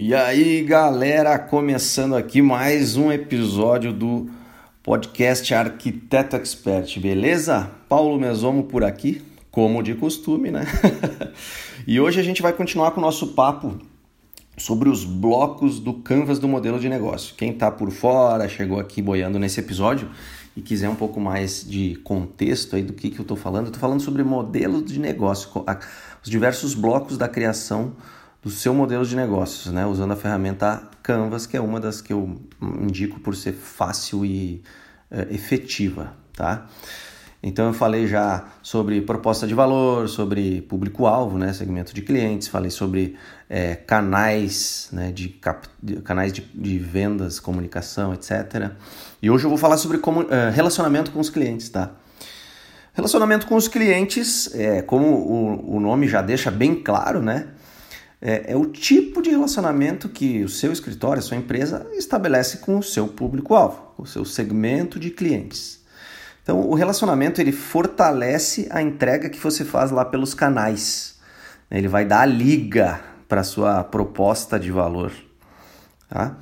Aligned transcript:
E 0.00 0.14
aí, 0.14 0.62
galera, 0.62 1.36
começando 1.40 2.14
aqui 2.14 2.40
mais 2.40 2.96
um 2.96 3.10
episódio 3.10 3.92
do 3.92 4.30
podcast 4.80 5.52
Arquiteto 5.52 6.36
Expert, 6.36 7.00
beleza? 7.00 7.68
Paulo 7.88 8.16
Mesomo 8.16 8.62
por 8.62 8.84
aqui, 8.84 9.20
como 9.50 9.82
de 9.82 9.96
costume, 9.96 10.52
né? 10.52 10.64
e 11.84 11.98
hoje 11.98 12.20
a 12.20 12.22
gente 12.22 12.40
vai 12.40 12.52
continuar 12.52 12.92
com 12.92 13.00
o 13.00 13.02
nosso 13.02 13.34
papo 13.34 13.76
sobre 14.56 14.88
os 14.88 15.02
blocos 15.04 15.80
do 15.80 15.92
canvas 15.94 16.38
do 16.38 16.46
modelo 16.46 16.78
de 16.78 16.88
negócio. 16.88 17.34
Quem 17.34 17.50
está 17.50 17.68
por 17.68 17.90
fora, 17.90 18.48
chegou 18.48 18.78
aqui 18.78 19.02
boiando 19.02 19.36
nesse 19.36 19.58
episódio 19.58 20.08
e 20.56 20.62
quiser 20.62 20.88
um 20.88 20.94
pouco 20.94 21.18
mais 21.18 21.68
de 21.68 21.96
contexto 22.04 22.76
aí 22.76 22.84
do 22.84 22.92
que, 22.92 23.10
que 23.10 23.18
eu 23.18 23.22
estou 23.22 23.36
falando, 23.36 23.64
eu 23.64 23.70
estou 23.70 23.80
falando 23.80 24.00
sobre 24.00 24.22
modelos 24.22 24.84
de 24.84 25.00
negócio, 25.00 25.50
os 26.22 26.30
diversos 26.30 26.72
blocos 26.72 27.18
da 27.18 27.28
criação 27.28 27.94
do 28.42 28.50
seu 28.50 28.72
modelo 28.72 29.04
de 29.04 29.16
negócios, 29.16 29.72
né? 29.72 29.84
usando 29.86 30.12
a 30.12 30.16
ferramenta 30.16 30.82
Canvas, 31.02 31.46
que 31.46 31.56
é 31.56 31.60
uma 31.60 31.80
das 31.80 32.00
que 32.00 32.12
eu 32.12 32.40
indico 32.60 33.18
por 33.20 33.34
ser 33.34 33.52
fácil 33.52 34.24
e 34.24 34.62
é, 35.10 35.26
efetiva. 35.30 36.12
Tá? 36.34 36.66
Então 37.42 37.68
eu 37.68 37.72
falei 37.72 38.06
já 38.06 38.46
sobre 38.62 39.00
proposta 39.00 39.46
de 39.46 39.54
valor, 39.54 40.08
sobre 40.08 40.60
público-alvo, 40.62 41.38
né, 41.38 41.52
segmento 41.52 41.94
de 41.94 42.02
clientes, 42.02 42.48
falei 42.48 42.70
sobre 42.70 43.16
é, 43.48 43.76
canais, 43.76 44.88
né, 44.92 45.12
de, 45.12 45.28
cap... 45.28 45.68
canais 46.04 46.32
de, 46.32 46.40
de, 46.40 46.78
vendas, 46.78 47.38
comunicação, 47.38 48.12
etc. 48.12 48.72
E 49.22 49.30
hoje 49.30 49.44
eu 49.44 49.50
vou 49.50 49.58
falar 49.58 49.76
sobre 49.76 49.98
como, 49.98 50.22
é, 50.32 50.50
relacionamento 50.50 51.12
com 51.12 51.20
os 51.20 51.30
clientes, 51.30 51.68
tá? 51.68 51.92
Relacionamento 52.92 53.46
com 53.46 53.54
os 53.54 53.68
clientes, 53.68 54.52
é, 54.54 54.82
como 54.82 55.06
o, 55.06 55.76
o 55.76 55.80
nome 55.80 56.08
já 56.08 56.20
deixa 56.20 56.50
bem 56.50 56.74
claro, 56.74 57.22
né? 57.22 57.46
É, 58.20 58.52
é 58.52 58.56
o 58.56 58.66
tipo 58.66 59.22
de 59.22 59.30
relacionamento 59.30 60.08
que 60.08 60.42
o 60.42 60.48
seu 60.48 60.72
escritório, 60.72 61.20
a 61.20 61.22
sua 61.22 61.36
empresa 61.36 61.86
estabelece 61.94 62.58
com 62.58 62.78
o 62.78 62.82
seu 62.82 63.08
público-alvo, 63.08 63.92
o 63.96 64.06
seu 64.06 64.24
segmento 64.24 64.98
de 64.98 65.10
clientes. 65.10 65.78
Então, 66.42 66.60
o 66.60 66.74
relacionamento 66.74 67.40
ele 67.40 67.52
fortalece 67.52 68.68
a 68.70 68.80
entrega 68.80 69.28
que 69.28 69.38
você 69.38 69.64
faz 69.64 69.90
lá 69.90 70.04
pelos 70.04 70.34
canais. 70.34 71.18
Ele 71.70 71.86
vai 71.86 72.04
dar 72.04 72.22
a 72.22 72.26
liga 72.26 73.00
para 73.28 73.42
a 73.42 73.44
sua 73.44 73.84
proposta 73.84 74.58
de 74.58 74.70
valor. 74.70 75.12
Tá? 76.08 76.36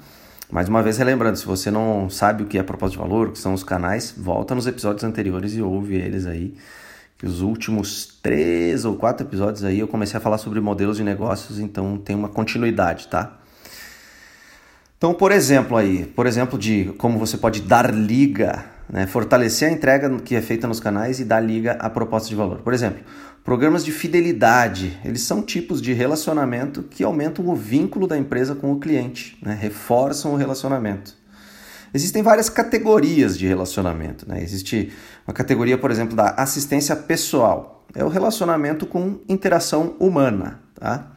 Mais 0.49 0.69
uma 0.69 0.81
vez, 0.81 0.97
relembrando, 0.97 1.37
se 1.37 1.45
você 1.45 1.73
não 1.73 2.09
sabe 2.09 2.45
o 2.45 2.47
que 2.47 2.57
é 2.57 2.63
proposta 2.63 2.97
de 2.97 3.03
valor, 3.03 3.29
o 3.29 3.33
que 3.33 3.39
são 3.39 3.53
os 3.53 3.65
canais, 3.65 4.15
volta 4.17 4.55
nos 4.55 4.69
episódios 4.69 5.03
anteriores 5.03 5.55
e 5.55 5.61
ouve 5.61 5.97
eles 5.97 6.25
aí 6.25 6.55
os 7.23 7.41
últimos 7.41 8.19
três 8.23 8.85
ou 8.85 8.97
quatro 8.97 9.27
episódios 9.27 9.65
aí 9.65 9.79
eu 9.79 9.89
comecei 9.89 10.19
a 10.19 10.21
falar 10.21 10.39
sobre 10.39 10.61
modelos 10.61 10.99
de 10.99 11.05
negócios, 11.05 11.59
então 11.59 11.97
tem 11.97 12.15
uma 12.15 12.29
continuidade, 12.29 13.09
tá? 13.09 13.39
Então, 14.99 15.15
por 15.15 15.33
exemplo 15.33 15.77
aí, 15.77 16.07
por 16.07 16.27
exemplo 16.27 16.59
de 16.59 16.93
como 16.99 17.19
você 17.19 17.37
pode 17.37 17.63
dar 17.63 17.93
liga, 17.93 18.65
né, 18.89 19.07
fortalecer 19.07 19.69
a 19.69 19.73
entrega 19.73 20.11
que 20.21 20.35
é 20.35 20.41
feita 20.41 20.67
nos 20.67 20.81
canais 20.81 21.21
e 21.21 21.25
dar 21.25 21.41
liga 21.41 21.73
à 21.73 21.91
proposta 21.91 22.29
de 22.29 22.35
valor. 22.35 22.59
Por 22.59 22.73
exemplo, 22.73 23.03
programas 23.45 23.85
de 23.85 23.93
fidelidade, 23.93 24.99
eles 25.05 25.23
são 25.23 25.43
tipos 25.43 25.81
de 25.83 25.93
relacionamento 25.93 26.83
que 26.83 27.05
aumentam 27.05 27.47
o 27.47 27.55
vínculo 27.55 28.07
da 28.07 28.17
empresa 28.17 28.55
com 28.55 28.73
o 28.73 28.81
cliente, 28.81 29.39
né, 29.43 29.57
reforçam 29.61 30.33
o 30.33 30.37
relacionamento. 30.37 31.15
Existem 31.95 32.23
várias 32.23 32.49
categorias 32.49 33.39
de 33.39 33.47
relacionamento. 33.47 34.29
Né? 34.29 34.43
Existe 34.43 34.93
uma 35.27 35.35
categoria, 35.35 35.79
por 35.79 35.91
exemplo, 35.91 36.17
da 36.17 36.31
assistência 36.31 36.95
pessoal. 36.95 37.85
É 37.95 38.05
o 38.05 38.09
relacionamento 38.09 38.87
com 38.87 39.21
interação 39.29 39.95
humana. 39.99 40.61
Tá? 40.75 41.13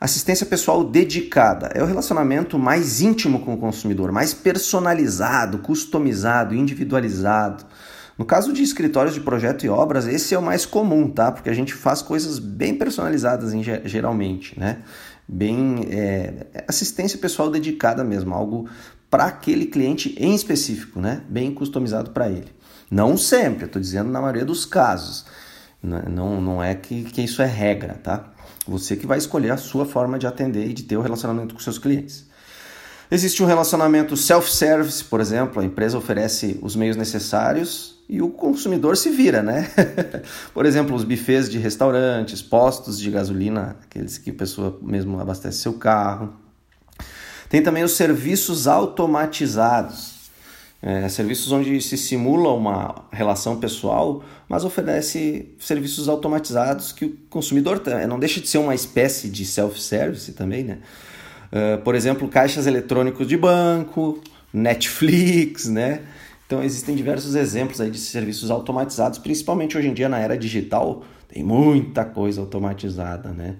Assistência 0.00 0.44
pessoal 0.44 0.84
dedicada 0.84 1.68
é 1.74 1.82
o 1.82 1.86
relacionamento 1.86 2.58
mais 2.58 3.00
íntimo 3.00 3.40
com 3.40 3.54
o 3.54 3.56
consumidor, 3.56 4.12
mais 4.12 4.34
personalizado, 4.34 5.58
customizado, 5.58 6.54
individualizado. 6.54 7.64
No 8.18 8.24
caso 8.24 8.52
de 8.52 8.62
escritórios 8.62 9.14
de 9.14 9.20
projeto 9.20 9.64
e 9.64 9.68
obras, 9.68 10.06
esse 10.06 10.34
é 10.34 10.38
o 10.38 10.42
mais 10.42 10.66
comum, 10.66 11.08
tá? 11.08 11.32
Porque 11.32 11.48
a 11.48 11.54
gente 11.54 11.72
faz 11.72 12.02
coisas 12.02 12.38
bem 12.38 12.74
personalizadas 12.74 13.54
em, 13.54 13.62
geralmente, 13.62 14.58
né? 14.60 14.82
Bem 15.26 15.86
é, 15.90 16.64
assistência 16.68 17.18
pessoal 17.18 17.50
dedicada 17.50 18.04
mesmo, 18.04 18.34
algo 18.34 18.68
para 19.14 19.26
aquele 19.26 19.66
cliente 19.66 20.12
em 20.18 20.34
específico, 20.34 21.00
né? 21.00 21.22
bem 21.28 21.54
customizado 21.54 22.10
para 22.10 22.28
ele. 22.28 22.48
Não 22.90 23.16
sempre, 23.16 23.66
estou 23.66 23.80
dizendo 23.80 24.10
na 24.10 24.20
maioria 24.20 24.44
dos 24.44 24.66
casos. 24.66 25.24
Não, 25.80 26.40
não 26.40 26.60
é 26.60 26.74
que, 26.74 27.04
que 27.04 27.22
isso 27.22 27.40
é 27.40 27.46
regra, 27.46 27.94
tá? 27.94 28.32
Você 28.66 28.96
que 28.96 29.06
vai 29.06 29.16
escolher 29.16 29.52
a 29.52 29.56
sua 29.56 29.86
forma 29.86 30.18
de 30.18 30.26
atender 30.26 30.68
e 30.68 30.72
de 30.72 30.82
ter 30.82 30.96
o 30.96 31.00
relacionamento 31.00 31.54
com 31.54 31.60
seus 31.60 31.78
clientes. 31.78 32.26
Existe 33.08 33.40
um 33.40 33.46
relacionamento 33.46 34.16
self-service, 34.16 35.04
por 35.04 35.20
exemplo, 35.20 35.62
a 35.62 35.64
empresa 35.64 35.96
oferece 35.96 36.58
os 36.60 36.74
meios 36.74 36.96
necessários 36.96 38.02
e 38.08 38.20
o 38.20 38.30
consumidor 38.30 38.96
se 38.96 39.10
vira, 39.10 39.44
né? 39.44 39.70
por 40.52 40.66
exemplo, 40.66 40.92
os 40.92 41.04
bufês 41.04 41.48
de 41.48 41.58
restaurantes, 41.58 42.42
postos 42.42 42.98
de 42.98 43.12
gasolina, 43.12 43.76
aqueles 43.84 44.18
que 44.18 44.30
a 44.30 44.34
pessoa 44.34 44.76
mesmo 44.82 45.20
abastece 45.20 45.58
seu 45.58 45.74
carro, 45.74 46.42
tem 47.48 47.62
também 47.62 47.82
os 47.82 47.92
serviços 47.92 48.66
automatizados, 48.66 50.14
é, 50.82 51.08
serviços 51.08 51.50
onde 51.52 51.80
se 51.80 51.96
simula 51.96 52.52
uma 52.52 53.06
relação 53.10 53.58
pessoal, 53.58 54.22
mas 54.48 54.64
oferece 54.64 55.54
serviços 55.58 56.08
automatizados 56.08 56.92
que 56.92 57.06
o 57.06 57.16
consumidor 57.30 57.82
não 58.08 58.18
deixa 58.18 58.40
de 58.40 58.48
ser 58.48 58.58
uma 58.58 58.74
espécie 58.74 59.28
de 59.28 59.46
self-service 59.46 60.32
também, 60.32 60.64
né? 60.64 60.78
Uh, 61.50 61.80
por 61.82 61.94
exemplo, 61.94 62.26
caixas 62.28 62.66
eletrônicos 62.66 63.28
de 63.28 63.36
banco, 63.36 64.20
Netflix, 64.52 65.66
né? 65.66 66.02
Então 66.46 66.62
existem 66.62 66.94
diversos 66.94 67.34
exemplos 67.34 67.80
aí 67.80 67.90
de 67.90 67.98
serviços 67.98 68.50
automatizados, 68.50 69.18
principalmente 69.18 69.78
hoje 69.78 69.88
em 69.88 69.94
dia 69.94 70.08
na 70.08 70.18
era 70.18 70.36
digital, 70.36 71.02
tem 71.28 71.42
muita 71.42 72.04
coisa 72.04 72.40
automatizada, 72.40 73.30
né? 73.30 73.56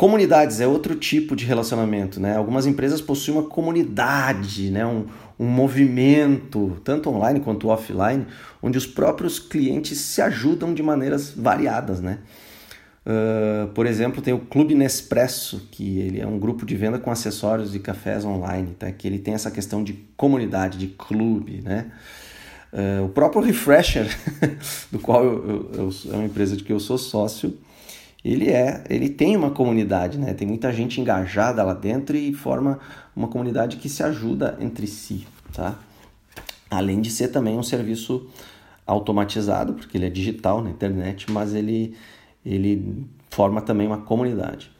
Comunidades 0.00 0.62
é 0.62 0.66
outro 0.66 0.94
tipo 0.94 1.36
de 1.36 1.44
relacionamento, 1.44 2.18
né? 2.18 2.34
Algumas 2.34 2.64
empresas 2.64 3.02
possuem 3.02 3.36
uma 3.36 3.46
comunidade, 3.46 4.70
né? 4.70 4.86
um, 4.86 5.04
um 5.38 5.44
movimento, 5.44 6.80
tanto 6.82 7.10
online 7.10 7.40
quanto 7.40 7.68
offline, 7.68 8.26
onde 8.62 8.78
os 8.78 8.86
próprios 8.86 9.38
clientes 9.38 9.98
se 9.98 10.22
ajudam 10.22 10.72
de 10.72 10.82
maneiras 10.82 11.34
variadas, 11.36 12.00
né? 12.00 12.20
Uh, 13.04 13.68
por 13.74 13.84
exemplo, 13.84 14.22
tem 14.22 14.32
o 14.32 14.38
Clube 14.38 14.74
Nespresso, 14.74 15.68
que 15.70 15.98
ele 15.98 16.18
é 16.18 16.26
um 16.26 16.38
grupo 16.38 16.64
de 16.64 16.74
venda 16.76 16.98
com 16.98 17.10
acessórios 17.10 17.74
e 17.74 17.78
cafés 17.78 18.24
online, 18.24 18.74
tá? 18.78 18.90
que 18.90 19.06
ele 19.06 19.18
tem 19.18 19.34
essa 19.34 19.50
questão 19.50 19.84
de 19.84 19.92
comunidade, 20.16 20.78
de 20.78 20.86
clube, 20.86 21.60
né? 21.60 21.92
Uh, 22.72 23.04
o 23.04 23.10
próprio 23.10 23.42
Refresher, 23.42 24.08
do 24.90 24.98
qual 24.98 25.22
eu, 25.22 25.44
eu, 25.46 25.70
eu, 25.74 25.90
é 26.10 26.16
uma 26.16 26.24
empresa 26.24 26.56
de 26.56 26.64
que 26.64 26.72
eu 26.72 26.80
sou 26.80 26.96
sócio, 26.96 27.54
ele 28.24 28.50
é, 28.50 28.84
ele 28.88 29.08
tem 29.08 29.36
uma 29.36 29.50
comunidade, 29.50 30.18
né? 30.18 30.34
Tem 30.34 30.46
muita 30.46 30.72
gente 30.72 31.00
engajada 31.00 31.62
lá 31.62 31.72
dentro 31.74 32.16
e 32.16 32.32
forma 32.32 32.78
uma 33.16 33.28
comunidade 33.28 33.76
que 33.78 33.88
se 33.88 34.02
ajuda 34.02 34.58
entre 34.60 34.86
si, 34.86 35.26
tá? 35.52 35.78
Além 36.70 37.00
de 37.00 37.10
ser 37.10 37.28
também 37.28 37.58
um 37.58 37.62
serviço 37.62 38.28
automatizado, 38.86 39.74
porque 39.74 39.96
ele 39.96 40.06
é 40.06 40.10
digital 40.10 40.62
na 40.62 40.70
internet, 40.70 41.30
mas 41.30 41.54
ele, 41.54 41.96
ele 42.44 43.06
forma 43.30 43.62
também 43.62 43.86
uma 43.86 43.98
comunidade. 43.98 44.70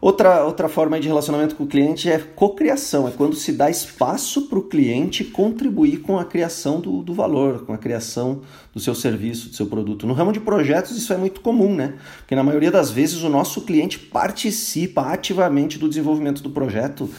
Outra, 0.00 0.44
outra 0.44 0.68
forma 0.68 1.00
de 1.00 1.08
relacionamento 1.08 1.56
com 1.56 1.64
o 1.64 1.66
cliente 1.66 2.08
é 2.08 2.18
cocriação, 2.18 3.08
é 3.08 3.10
quando 3.10 3.34
se 3.34 3.50
dá 3.50 3.68
espaço 3.68 4.42
para 4.42 4.58
o 4.58 4.62
cliente 4.62 5.24
contribuir 5.24 5.98
com 5.98 6.18
a 6.18 6.24
criação 6.24 6.80
do, 6.80 7.02
do 7.02 7.12
valor, 7.12 7.64
com 7.64 7.72
a 7.72 7.78
criação 7.78 8.42
do 8.72 8.78
seu 8.78 8.94
serviço, 8.94 9.48
do 9.48 9.56
seu 9.56 9.66
produto. 9.66 10.06
No 10.06 10.14
ramo 10.14 10.32
de 10.32 10.38
projetos 10.38 10.96
isso 10.96 11.12
é 11.12 11.16
muito 11.16 11.40
comum, 11.40 11.74
né? 11.74 11.94
Porque 12.18 12.36
na 12.36 12.44
maioria 12.44 12.70
das 12.70 12.92
vezes 12.92 13.22
o 13.24 13.28
nosso 13.28 13.62
cliente 13.62 13.98
participa 13.98 15.02
ativamente 15.02 15.80
do 15.80 15.88
desenvolvimento 15.88 16.44
do 16.44 16.50
projeto, 16.50 17.10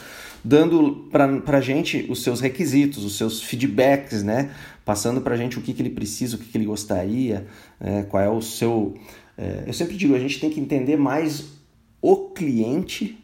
dando 0.42 1.10
para 1.12 1.58
a 1.58 1.62
gente 1.62 2.08
os 2.10 2.24
seus 2.24 2.40
requisitos, 2.40 3.04
os 3.04 3.18
seus 3.18 3.44
feedbacks, 3.44 4.24
né? 4.24 4.52
Passando 4.86 5.20
para 5.20 5.34
a 5.34 5.38
gente 5.38 5.60
o 5.60 5.62
que, 5.62 5.74
que 5.74 5.82
ele 5.82 5.90
precisa, 5.90 6.38
o 6.38 6.40
que, 6.40 6.46
que 6.46 6.58
ele 6.58 6.66
gostaria, 6.66 7.46
é, 7.78 8.04
qual 8.04 8.24
é 8.24 8.30
o 8.30 8.42
seu. 8.42 8.94
É, 9.38 9.66
eu 9.68 9.74
sempre 9.74 9.98
digo, 9.98 10.16
a 10.16 10.20
gente 10.20 10.40
tem 10.40 10.50
que 10.50 10.62
entender 10.62 10.96
mais 10.96 11.59
o 12.02 12.30
cliente 12.30 13.18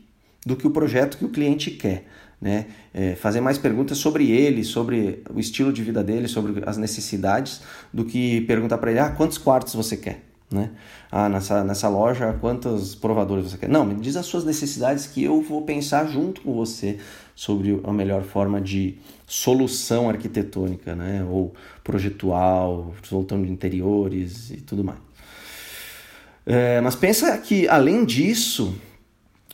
do 0.46 0.56
que 0.56 0.68
o 0.68 0.72
projeto 0.72 1.18
que 1.18 1.26
o 1.26 1.30
cliente 1.30 1.72
quer. 1.72 2.06
Né? 2.40 2.68
É, 2.94 3.16
fazer 3.16 3.42
mais 3.42 3.58
perguntas 3.58 3.98
sobre 3.98 4.30
ele, 4.30 4.64
sobre 4.64 5.24
o 5.34 5.40
estilo 5.40 5.74
de 5.74 5.82
vida 5.82 6.04
dele, 6.04 6.28
sobre 6.28 6.62
as 6.66 6.78
necessidades, 6.78 7.62
do 7.94 8.06
que 8.06 8.42
perguntar 8.42 8.78
para 8.78 8.92
ele: 8.92 9.00
ah, 9.00 9.10
quantos 9.10 9.38
quartos 9.38 9.74
você 9.74 9.98
quer? 9.98 10.22
Né? 10.52 10.72
Ah, 11.12 11.28
nessa, 11.28 11.64
nessa 11.64 11.90
loja, 11.90 12.38
quantos 12.40 12.94
provadores 12.94 13.50
você 13.50 13.58
quer? 13.58 13.70
Não, 13.70 13.84
me 13.84 13.96
diz 13.96 14.16
as 14.16 14.28
suas 14.28 14.44
necessidades 14.44 15.08
que 15.08 15.24
eu 15.24 15.42
vou 15.42 15.64
pensar 15.64 16.06
junto 16.08 16.42
com 16.42 16.54
você 16.54 17.00
sobre 17.34 17.82
a 17.84 17.92
melhor 17.92 18.22
forma 18.22 18.62
de 18.62 18.98
solução 19.26 20.08
arquitetônica, 20.08 20.96
né? 20.96 21.26
ou 21.28 21.54
projetual, 21.84 22.94
solução 23.02 23.42
de 23.42 23.52
interiores 23.52 24.52
e 24.52 24.58
tudo 24.58 24.84
mais. 24.84 25.00
É, 26.46 26.80
mas 26.82 26.96
pensa 26.96 27.38
que, 27.38 27.68
além 27.68 28.06
disso, 28.06 28.76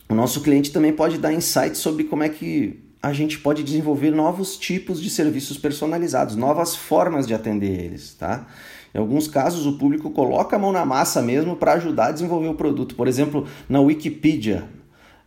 o 0.09 0.13
nosso 0.13 0.41
cliente 0.41 0.71
também 0.71 0.91
pode 0.91 1.17
dar 1.17 1.31
insights 1.31 1.79
sobre 1.79 2.03
como 2.03 2.23
é 2.23 2.29
que 2.29 2.83
a 3.01 3.13
gente 3.13 3.39
pode 3.39 3.63
desenvolver 3.63 4.11
novos 4.11 4.57
tipos 4.57 5.01
de 5.01 5.09
serviços 5.09 5.57
personalizados, 5.57 6.35
novas 6.35 6.75
formas 6.75 7.25
de 7.25 7.33
atender 7.33 7.79
eles, 7.79 8.13
tá? 8.13 8.47
Em 8.93 8.99
alguns 8.99 9.27
casos, 9.27 9.65
o 9.65 9.77
público 9.77 10.11
coloca 10.11 10.55
a 10.55 10.59
mão 10.59 10.71
na 10.71 10.85
massa 10.85 11.21
mesmo 11.21 11.55
para 11.55 11.73
ajudar 11.73 12.07
a 12.07 12.11
desenvolver 12.11 12.49
o 12.49 12.55
produto. 12.55 12.94
Por 12.94 13.07
exemplo, 13.07 13.47
na 13.69 13.79
Wikipedia, 13.79 14.67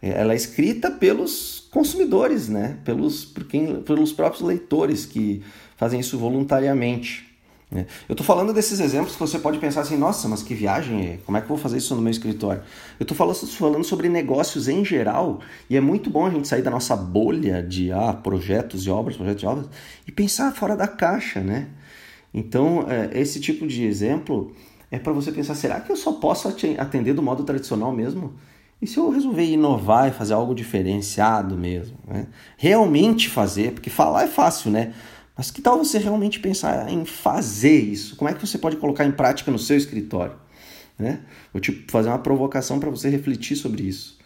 ela 0.02 0.34
é 0.34 0.36
escrita 0.36 0.90
pelos 0.90 1.66
consumidores, 1.70 2.48
né? 2.48 2.78
pelos, 2.84 3.24
por 3.24 3.44
quem, 3.44 3.80
pelos 3.82 4.12
próprios 4.12 4.42
leitores 4.42 5.06
que 5.06 5.42
fazem 5.76 5.98
isso 5.98 6.18
voluntariamente. 6.18 7.33
Né? 7.74 7.86
Eu 8.08 8.12
estou 8.12 8.24
falando 8.24 8.52
desses 8.52 8.78
exemplos 8.78 9.14
que 9.14 9.20
você 9.20 9.36
pode 9.36 9.58
pensar 9.58 9.80
assim, 9.80 9.96
nossa, 9.96 10.28
mas 10.28 10.44
que 10.44 10.54
viagem, 10.54 11.18
como 11.26 11.36
é 11.36 11.40
que 11.40 11.46
eu 11.46 11.48
vou 11.48 11.58
fazer 11.58 11.78
isso 11.78 11.92
no 11.96 12.00
meu 12.00 12.12
escritório? 12.12 12.62
Eu 13.00 13.02
estou 13.02 13.16
falando, 13.16 13.34
falando 13.48 13.84
sobre 13.84 14.08
negócios 14.08 14.68
em 14.68 14.84
geral 14.84 15.40
e 15.68 15.76
é 15.76 15.80
muito 15.80 16.08
bom 16.08 16.24
a 16.24 16.30
gente 16.30 16.46
sair 16.46 16.62
da 16.62 16.70
nossa 16.70 16.94
bolha 16.94 17.60
de 17.60 17.90
ah, 17.90 18.12
projetos 18.12 18.86
e 18.86 18.90
obras, 18.90 19.16
projetos 19.16 19.42
e 19.42 19.46
obras 19.46 19.66
e 20.06 20.12
pensar 20.12 20.52
fora 20.52 20.76
da 20.76 20.86
caixa, 20.86 21.40
né? 21.40 21.66
Então, 22.32 22.86
é, 22.88 23.10
esse 23.20 23.40
tipo 23.40 23.66
de 23.66 23.84
exemplo 23.84 24.54
é 24.90 24.98
para 24.98 25.12
você 25.12 25.32
pensar, 25.32 25.56
será 25.56 25.80
que 25.80 25.90
eu 25.90 25.96
só 25.96 26.12
posso 26.12 26.48
atender 26.78 27.12
do 27.12 27.22
modo 27.22 27.42
tradicional 27.42 27.90
mesmo? 27.90 28.34
E 28.80 28.86
se 28.86 28.98
eu 28.98 29.10
resolver 29.10 29.44
inovar 29.44 30.08
e 30.08 30.12
fazer 30.12 30.34
algo 30.34 30.54
diferenciado 30.54 31.56
mesmo? 31.56 31.96
Né? 32.06 32.26
Realmente 32.56 33.28
fazer, 33.28 33.72
porque 33.72 33.90
falar 33.90 34.24
é 34.24 34.28
fácil, 34.28 34.70
né? 34.70 34.92
Mas 35.36 35.50
que 35.50 35.60
tal 35.60 35.78
você 35.78 35.98
realmente 35.98 36.38
pensar 36.38 36.88
em 36.88 37.04
fazer 37.04 37.76
isso? 37.76 38.16
Como 38.16 38.30
é 38.30 38.34
que 38.34 38.46
você 38.46 38.56
pode 38.56 38.76
colocar 38.76 39.04
em 39.04 39.12
prática 39.12 39.50
no 39.50 39.58
seu 39.58 39.76
escritório? 39.76 40.36
Né? 40.98 41.20
Vou 41.52 41.60
te 41.60 41.84
fazer 41.88 42.08
uma 42.08 42.18
provocação 42.18 42.78
para 42.78 42.88
você 42.88 43.08
refletir 43.08 43.56
sobre 43.56 43.82
isso. 43.82 44.18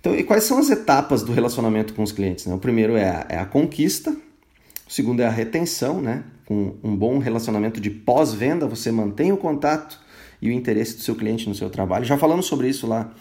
Então, 0.00 0.14
e 0.14 0.22
quais 0.22 0.44
são 0.44 0.58
as 0.58 0.70
etapas 0.70 1.22
do 1.22 1.32
relacionamento 1.32 1.92
com 1.94 2.02
os 2.02 2.12
clientes? 2.12 2.46
Né? 2.46 2.54
O 2.54 2.58
primeiro 2.58 2.96
é 2.96 3.08
a, 3.08 3.26
é 3.28 3.38
a 3.38 3.46
conquista, 3.46 4.10
o 4.10 4.92
segundo 4.92 5.20
é 5.20 5.26
a 5.26 5.30
retenção, 5.30 6.00
né? 6.00 6.24
com 6.44 6.76
um 6.82 6.96
bom 6.96 7.18
relacionamento 7.18 7.80
de 7.80 7.90
pós-venda, 7.90 8.66
você 8.66 8.92
mantém 8.92 9.32
o 9.32 9.36
contato 9.36 10.00
e 10.40 10.48
o 10.48 10.52
interesse 10.52 10.96
do 10.96 11.02
seu 11.02 11.14
cliente 11.14 11.48
no 11.48 11.54
seu 11.54 11.70
trabalho. 11.70 12.04
Já 12.04 12.18
falamos 12.18 12.46
sobre 12.46 12.68
isso 12.68 12.86
lá 12.86 13.12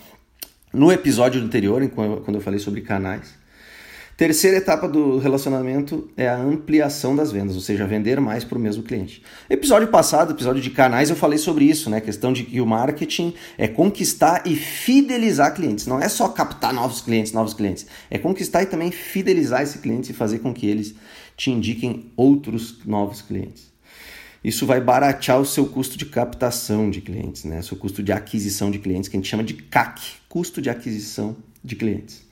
no 0.73 0.91
episódio 0.91 1.41
anterior, 1.41 1.87
quando 1.89 2.35
eu 2.35 2.41
falei 2.41 2.59
sobre 2.59 2.81
canais. 2.81 3.40
Terceira 4.21 4.57
etapa 4.57 4.87
do 4.87 5.17
relacionamento 5.17 6.07
é 6.15 6.27
a 6.27 6.37
ampliação 6.37 7.15
das 7.15 7.31
vendas, 7.31 7.55
ou 7.55 7.61
seja, 7.61 7.87
vender 7.87 8.21
mais 8.21 8.43
para 8.43 8.55
o 8.55 8.61
mesmo 8.61 8.83
cliente. 8.83 9.23
Episódio 9.49 9.87
passado, 9.87 10.33
episódio 10.33 10.61
de 10.61 10.69
canais, 10.69 11.09
eu 11.09 11.15
falei 11.15 11.39
sobre 11.39 11.65
isso, 11.65 11.89
né? 11.89 11.97
A 11.97 12.01
questão 12.01 12.31
de 12.31 12.43
que 12.43 12.61
o 12.61 12.65
marketing 12.67 13.33
é 13.57 13.67
conquistar 13.67 14.43
e 14.45 14.55
fidelizar 14.55 15.55
clientes. 15.55 15.87
Não 15.87 15.99
é 15.99 16.07
só 16.07 16.29
captar 16.29 16.71
novos 16.71 17.01
clientes, 17.01 17.33
novos 17.33 17.55
clientes. 17.55 17.87
É 18.11 18.19
conquistar 18.19 18.61
e 18.61 18.67
também 18.67 18.91
fidelizar 18.91 19.63
esse 19.63 19.79
cliente 19.79 20.11
e 20.11 20.13
fazer 20.13 20.37
com 20.37 20.53
que 20.53 20.67
eles 20.67 20.93
te 21.35 21.49
indiquem 21.49 22.11
outros 22.15 22.77
novos 22.85 23.23
clientes. 23.23 23.71
Isso 24.43 24.67
vai 24.67 24.79
baratear 24.79 25.41
o 25.41 25.45
seu 25.47 25.65
custo 25.65 25.97
de 25.97 26.05
captação 26.05 26.91
de 26.91 27.01
clientes, 27.01 27.43
né? 27.43 27.59
Seu 27.63 27.75
custo 27.75 28.03
de 28.03 28.11
aquisição 28.11 28.69
de 28.69 28.77
clientes, 28.77 29.09
que 29.09 29.17
a 29.17 29.19
gente 29.19 29.29
chama 29.29 29.43
de 29.43 29.55
CAC, 29.55 29.99
custo 30.29 30.61
de 30.61 30.69
aquisição 30.69 31.35
de 31.63 31.75
clientes. 31.75 32.29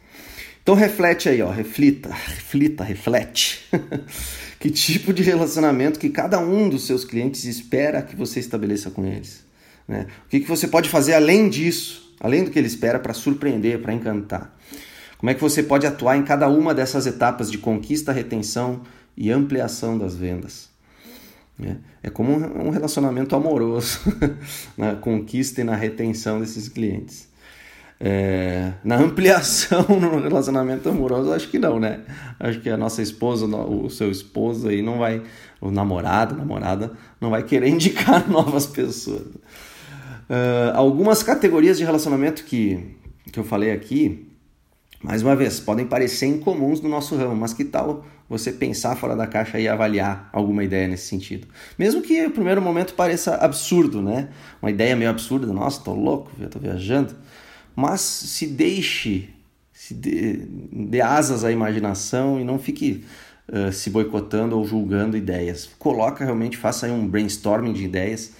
Então 0.69 0.77
reflete 0.77 1.27
aí, 1.27 1.41
ó, 1.41 1.49
reflita, 1.49 2.13
reflita, 2.13 2.83
reflete. 2.83 3.67
que 4.59 4.69
tipo 4.69 5.11
de 5.11 5.23
relacionamento 5.23 5.99
que 5.99 6.11
cada 6.11 6.37
um 6.37 6.69
dos 6.69 6.85
seus 6.85 7.03
clientes 7.03 7.43
espera 7.45 8.03
que 8.03 8.15
você 8.15 8.39
estabeleça 8.39 8.91
com 8.91 9.03
eles? 9.03 9.43
Né? 9.87 10.05
O 10.27 10.29
que, 10.29 10.41
que 10.41 10.47
você 10.47 10.67
pode 10.67 10.87
fazer 10.87 11.15
além 11.15 11.49
disso, 11.49 12.13
além 12.19 12.43
do 12.43 12.51
que 12.51 12.59
ele 12.59 12.67
espera 12.67 12.99
para 12.99 13.15
surpreender, 13.15 13.81
para 13.81 13.93
encantar? 13.93 14.55
Como 15.17 15.31
é 15.31 15.33
que 15.33 15.41
você 15.41 15.63
pode 15.63 15.87
atuar 15.87 16.17
em 16.17 16.23
cada 16.23 16.47
uma 16.47 16.71
dessas 16.71 17.07
etapas 17.07 17.49
de 17.49 17.57
conquista, 17.57 18.11
retenção 18.11 18.83
e 19.17 19.31
ampliação 19.31 19.97
das 19.97 20.15
vendas? 20.15 20.69
É, 21.59 21.77
é 22.03 22.09
como 22.11 22.31
um 22.31 22.69
relacionamento 22.69 23.35
amoroso 23.35 24.01
na 24.77 24.95
conquista 24.95 25.61
e 25.61 25.63
na 25.63 25.75
retenção 25.75 26.39
desses 26.39 26.69
clientes. 26.69 27.27
É, 28.01 28.71
na 28.81 28.95
ampliação 28.95 29.85
no 29.99 30.21
relacionamento 30.21 30.87
amoroso, 30.87 31.33
acho 31.33 31.49
que 31.49 31.59
não, 31.59 31.79
né? 31.79 31.99
Acho 32.39 32.61
que 32.61 32.69
a 32.69 32.77
nossa 32.77 33.01
esposa, 33.01 33.45
o 33.45 33.89
seu 33.89 34.09
esposo 34.09 34.69
aí 34.69 34.81
não 34.81 34.99
vai, 34.99 35.21
o 35.59 35.69
namorado, 35.69 36.33
namorada, 36.33 36.93
não 37.19 37.29
vai 37.29 37.43
querer 37.43 37.67
indicar 37.69 38.29
novas 38.29 38.65
pessoas. 38.65 39.27
Uh, 40.29 40.71
algumas 40.75 41.23
categorias 41.23 41.77
de 41.77 41.83
relacionamento 41.83 42.45
que, 42.45 42.95
que 43.33 43.39
eu 43.39 43.43
falei 43.43 43.71
aqui, 43.71 44.29
mais 45.03 45.21
uma 45.21 45.35
vez, 45.35 45.59
podem 45.59 45.85
parecer 45.85 46.27
incomuns 46.27 46.79
no 46.81 46.87
nosso 46.87 47.17
ramo, 47.17 47.35
mas 47.35 47.53
que 47.53 47.65
tal 47.65 48.05
você 48.29 48.51
pensar 48.51 48.95
fora 48.95 49.15
da 49.15 49.25
caixa 49.25 49.59
e 49.59 49.67
avaliar 49.67 50.29
alguma 50.31 50.63
ideia 50.63 50.87
nesse 50.87 51.07
sentido? 51.07 51.47
Mesmo 51.77 52.01
que 52.01 52.21
no 52.23 52.31
primeiro 52.31 52.61
momento 52.61 52.93
pareça 52.93 53.35
absurdo, 53.35 54.01
né? 54.01 54.29
Uma 54.61 54.69
ideia 54.69 54.95
meio 54.95 55.09
absurda, 55.09 55.51
nossa, 55.51 55.81
tô 55.81 55.93
louco, 55.93 56.31
eu 56.39 56.49
tô 56.49 56.59
viajando. 56.59 57.15
Mas 57.79 58.01
se 58.01 58.45
deixe, 58.45 59.29
se 59.71 59.93
dê, 59.93 60.33
dê 60.69 60.99
asas 60.99 61.45
à 61.45 61.51
imaginação 61.51 62.37
e 62.37 62.43
não 62.43 62.59
fique 62.59 63.05
uh, 63.47 63.71
se 63.71 63.89
boicotando 63.89 64.57
ou 64.57 64.65
julgando 64.65 65.15
ideias. 65.15 65.69
Coloca 65.79 66.25
realmente, 66.25 66.57
faça 66.57 66.87
um 66.87 67.07
brainstorming 67.07 67.71
de 67.71 67.85
ideias 67.85 68.33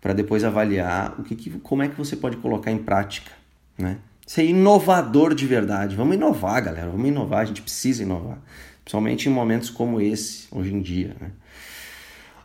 para 0.00 0.12
depois 0.12 0.44
avaliar 0.44 1.18
o 1.18 1.24
que, 1.24 1.34
que, 1.34 1.50
como 1.50 1.82
é 1.82 1.88
que 1.88 1.98
você 1.98 2.14
pode 2.14 2.36
colocar 2.36 2.70
em 2.70 2.78
prática, 2.78 3.32
né? 3.76 3.98
ser 4.24 4.44
inovador 4.44 5.34
de 5.34 5.48
verdade. 5.48 5.96
Vamos 5.96 6.14
inovar, 6.14 6.62
galera. 6.62 6.88
Vamos 6.88 7.08
inovar. 7.08 7.40
A 7.40 7.44
gente 7.44 7.62
precisa 7.62 8.04
inovar. 8.04 8.38
Principalmente 8.84 9.28
em 9.28 9.32
momentos 9.32 9.68
como 9.68 10.00
esse, 10.00 10.46
hoje 10.52 10.72
em 10.72 10.80
dia. 10.80 11.16
Né? 11.20 11.32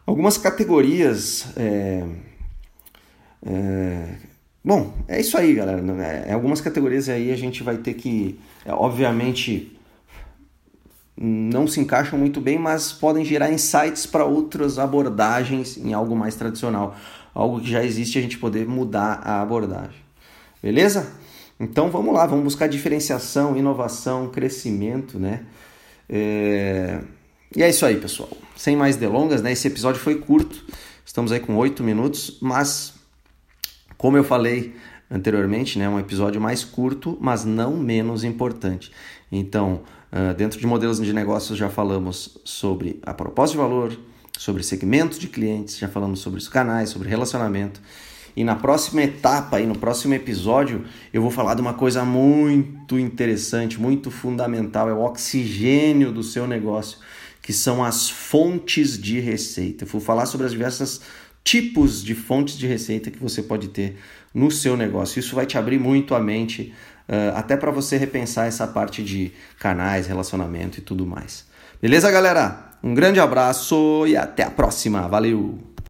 Algumas 0.07 0.39
categorias. 0.39 1.53
É, 1.55 2.03
é, 3.45 4.30
bom, 4.63 4.93
é 5.07 5.19
isso 5.19 5.37
aí, 5.37 5.53
galera. 5.53 5.81
É, 6.03 6.29
em 6.29 6.33
algumas 6.33 6.61
categorias 6.61 7.09
aí 7.09 7.31
a 7.31 7.35
gente 7.35 7.63
vai 7.63 7.77
ter 7.77 7.93
que, 7.93 8.39
é, 8.65 8.73
obviamente, 8.73 9.77
não 11.17 11.67
se 11.67 11.79
encaixam 11.79 12.17
muito 12.17 12.41
bem, 12.41 12.57
mas 12.57 12.91
podem 12.91 13.23
gerar 13.23 13.51
insights 13.51 14.05
para 14.05 14.25
outras 14.25 14.79
abordagens 14.79 15.77
em 15.77 15.93
algo 15.93 16.15
mais 16.15 16.35
tradicional. 16.35 16.95
Algo 17.33 17.61
que 17.61 17.69
já 17.69 17.83
existe, 17.83 18.17
a 18.17 18.21
gente 18.21 18.37
poder 18.37 18.67
mudar 18.67 19.21
a 19.23 19.41
abordagem. 19.41 19.99
Beleza? 20.61 21.11
Então 21.59 21.91
vamos 21.91 22.13
lá, 22.13 22.25
vamos 22.25 22.43
buscar 22.43 22.67
diferenciação, 22.67 23.55
inovação, 23.55 24.29
crescimento, 24.29 25.19
né? 25.19 25.45
É... 26.09 26.99
E 27.55 27.61
é 27.61 27.69
isso 27.69 27.85
aí, 27.85 27.97
pessoal. 27.97 28.29
Sem 28.55 28.75
mais 28.75 28.95
delongas, 28.95 29.41
né? 29.41 29.51
Esse 29.51 29.67
episódio 29.67 30.01
foi 30.01 30.15
curto, 30.15 30.65
estamos 31.05 31.31
aí 31.31 31.39
com 31.39 31.55
oito 31.57 31.83
minutos, 31.83 32.39
mas 32.41 32.95
como 34.01 34.17
eu 34.17 34.23
falei 34.23 34.73
anteriormente, 35.11 35.77
né? 35.77 35.87
Um 35.87 35.99
episódio 35.99 36.41
mais 36.41 36.63
curto, 36.63 37.15
mas 37.21 37.45
não 37.45 37.77
menos 37.77 38.23
importante. 38.23 38.91
Então, 39.31 39.81
dentro 40.35 40.59
de 40.59 40.65
modelos 40.65 40.99
de 40.99 41.13
negócios 41.13 41.55
já 41.55 41.69
falamos 41.69 42.39
sobre 42.43 42.99
a 43.03 43.13
proposta 43.13 43.51
de 43.51 43.61
valor, 43.61 43.95
sobre 44.35 44.63
segmentos 44.63 45.19
de 45.19 45.27
clientes, 45.27 45.77
já 45.77 45.87
falamos 45.87 46.19
sobre 46.19 46.39
os 46.39 46.49
canais, 46.49 46.89
sobre 46.89 47.09
relacionamento. 47.09 47.79
E 48.35 48.43
na 48.43 48.55
próxima 48.55 49.03
etapa, 49.03 49.57
aí, 49.57 49.67
no 49.67 49.77
próximo 49.77 50.15
episódio, 50.15 50.83
eu 51.13 51.21
vou 51.21 51.29
falar 51.29 51.53
de 51.53 51.61
uma 51.61 51.75
coisa 51.75 52.03
muito 52.03 52.97
interessante, 52.97 53.79
muito 53.79 54.09
fundamental: 54.09 54.89
é 54.89 54.93
o 54.93 55.01
oxigênio 55.01 56.11
do 56.11 56.23
seu 56.23 56.47
negócio, 56.47 56.97
que 57.39 57.53
são 57.53 57.83
as 57.83 58.09
fontes 58.09 58.99
de 58.99 59.19
receita. 59.19 59.83
Eu 59.83 59.87
vou 59.87 60.01
falar 60.01 60.25
sobre 60.25 60.47
as 60.47 60.53
diversas 60.53 61.01
tipos 61.43 62.03
de 62.03 62.13
fontes 62.13 62.57
de 62.57 62.67
receita 62.67 63.11
que 63.11 63.19
você 63.19 63.41
pode 63.41 63.69
ter 63.69 63.97
no 64.33 64.51
seu 64.51 64.77
negócio. 64.77 65.19
Isso 65.19 65.35
vai 65.35 65.45
te 65.45 65.57
abrir 65.57 65.79
muito 65.79 66.15
a 66.15 66.19
mente, 66.19 66.73
uh, 67.07 67.35
até 67.35 67.57
para 67.57 67.71
você 67.71 67.97
repensar 67.97 68.47
essa 68.47 68.67
parte 68.67 69.03
de 69.03 69.31
canais, 69.59 70.07
relacionamento 70.07 70.79
e 70.79 70.81
tudo 70.81 71.05
mais. 71.05 71.45
Beleza, 71.81 72.11
galera? 72.11 72.71
Um 72.83 72.93
grande 72.93 73.19
abraço 73.19 74.05
e 74.07 74.15
até 74.15 74.43
a 74.43 74.51
próxima. 74.51 75.07
Valeu! 75.07 75.70